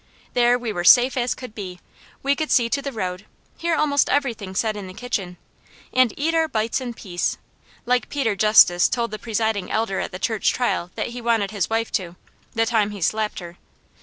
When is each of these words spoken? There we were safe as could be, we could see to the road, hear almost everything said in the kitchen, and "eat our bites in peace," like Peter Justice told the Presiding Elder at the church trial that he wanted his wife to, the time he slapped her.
There 0.33 0.57
we 0.57 0.73
were 0.73 0.83
safe 0.83 1.15
as 1.15 1.35
could 1.35 1.53
be, 1.53 1.79
we 2.23 2.35
could 2.35 2.49
see 2.49 2.69
to 2.69 2.81
the 2.81 2.91
road, 2.91 3.27
hear 3.59 3.75
almost 3.75 4.09
everything 4.09 4.55
said 4.55 4.75
in 4.75 4.87
the 4.87 4.95
kitchen, 4.95 5.37
and 5.93 6.11
"eat 6.17 6.33
our 6.33 6.47
bites 6.47 6.81
in 6.81 6.95
peace," 6.95 7.37
like 7.85 8.09
Peter 8.09 8.35
Justice 8.35 8.89
told 8.89 9.11
the 9.11 9.19
Presiding 9.19 9.69
Elder 9.69 9.99
at 9.99 10.11
the 10.11 10.17
church 10.17 10.53
trial 10.53 10.89
that 10.95 11.09
he 11.09 11.21
wanted 11.21 11.51
his 11.51 11.69
wife 11.69 11.91
to, 11.91 12.15
the 12.55 12.65
time 12.65 12.89
he 12.89 12.99
slapped 13.03 13.37
her. 13.37 13.57